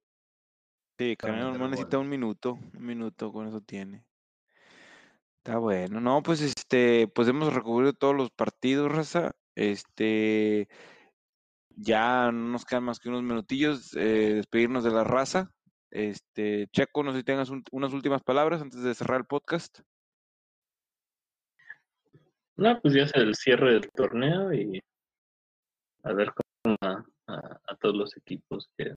[0.98, 4.04] Sí, Canelo nomás necesita un minuto, un minuto con eso tiene.
[5.38, 9.32] Está bueno, no, pues este, pues hemos recubrido todos los partidos, raza.
[9.54, 10.68] Este,
[11.70, 15.50] ya no nos quedan más que unos minutillos, eh, despedirnos de la raza.
[15.90, 19.80] Este, Checo, no sé si tengas un- unas últimas palabras antes de cerrar el podcast.
[22.56, 24.82] No, pues ya es el cierre del torneo y
[26.02, 28.94] a ver cómo va a, a todos los equipos que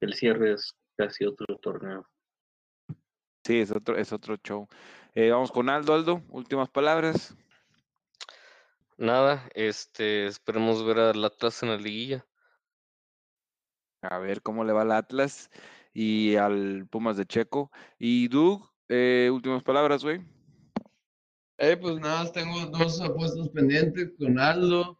[0.00, 2.06] el cierre es casi otro torneo.
[3.44, 4.68] Sí, es otro, es otro show.
[5.14, 7.36] Eh, vamos con Aldo, Aldo, últimas palabras.
[8.96, 12.26] Nada, este, esperemos ver al Atlas en la liguilla.
[14.02, 15.50] A ver cómo le va al Atlas
[15.92, 17.70] y al Pumas de Checo.
[17.98, 20.20] Y Doug, eh, últimas palabras, güey.
[21.58, 24.98] Eh, pues nada, tengo dos apuestas pendientes con Aldo.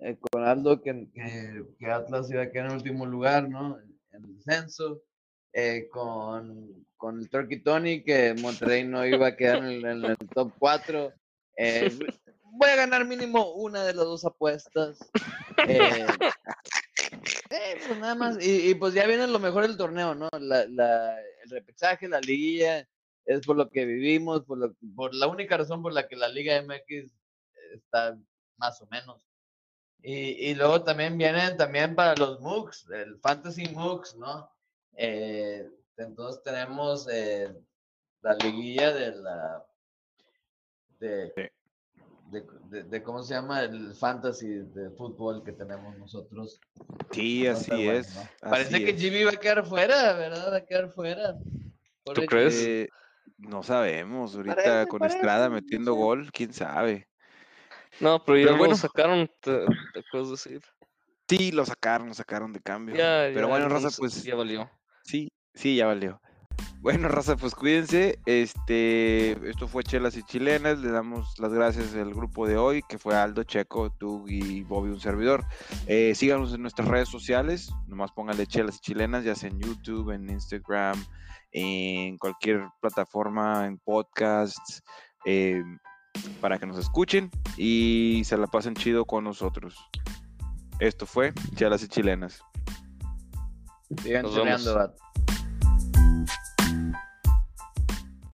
[0.00, 3.78] eh, con Aldo que, que, que Atlas iba a quedar en último lugar, ¿no?
[4.12, 5.02] En el descenso.
[5.52, 10.52] eh, con, con el Turkey Tony que Monterrey no iba a quedar en el, top
[10.58, 11.12] 4.
[11.56, 11.90] Eh,
[12.52, 14.98] voy a ganar mínimo una de las dos apuestas.
[17.86, 18.42] Pues nada más.
[18.44, 20.28] Y, y pues ya viene lo mejor del torneo, ¿no?
[20.38, 22.86] La, la, el repechaje, la liguilla
[23.26, 26.28] es por lo que vivimos, por, lo, por la única razón por la que la
[26.28, 27.12] Liga MX
[27.74, 28.18] está
[28.56, 29.20] más o menos.
[30.02, 30.12] Y,
[30.50, 34.50] y luego también vienen también para los MOOCs, el Fantasy MOOCs, ¿no?
[34.96, 35.68] Eh,
[35.98, 37.54] entonces tenemos eh,
[38.22, 39.66] la liguilla de la
[40.98, 41.32] de,
[42.30, 46.60] de, de- de cómo se llama el fantasy de fútbol que tenemos nosotros.
[47.12, 48.14] Sí, así bueno, es.
[48.14, 48.20] ¿no?
[48.22, 49.00] así Parece que es.
[49.00, 50.52] Jimmy va a quedar fuera, ¿verdad?
[50.52, 51.34] Va a quedar fuera.
[52.04, 52.54] Pobre crees?
[52.54, 52.88] Eh,
[53.38, 57.08] no sabemos, ahorita Parece, con parece, Estrada metiendo gol, quién sabe.
[58.00, 58.76] No, pero ya Pero lo bueno.
[58.76, 60.62] sacaron, te, te puedo decir.
[61.28, 62.94] Sí, lo sacaron, lo sacaron de cambio.
[62.96, 64.70] Ya, Pero ya, bueno, no raza, sé, pues Ya valió.
[65.04, 66.20] sí, sí, ya valió.
[66.80, 68.18] Bueno, raza, pues cuídense.
[68.26, 70.78] Este, esto fue Chelas y Chilenas.
[70.78, 74.90] Le damos las gracias al grupo de hoy, que fue Aldo, Checo, tú y Bobby,
[74.90, 75.44] un servidor.
[75.86, 77.70] Eh, síganos en nuestras redes sociales.
[77.86, 81.04] Nomás pónganle Chelas y Chilenas, ya sea en YouTube, en Instagram,
[81.52, 84.82] en cualquier plataforma, en podcasts,
[85.24, 85.62] eh,
[86.40, 89.76] para que nos escuchen y se la pasen chido con nosotros.
[90.78, 92.42] Esto fue Chelas y Chilenas.
[94.02, 94.90] Sigan Nos.